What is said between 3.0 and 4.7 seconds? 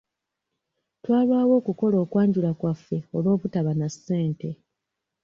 olw'obutaba na ssente.